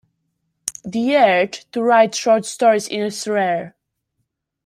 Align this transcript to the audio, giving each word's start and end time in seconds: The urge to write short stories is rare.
The 0.83 1.15
urge 1.15 1.69
to 1.73 1.83
write 1.83 2.15
short 2.15 2.47
stories 2.47 2.87
is 2.89 3.27
rare. 3.27 3.75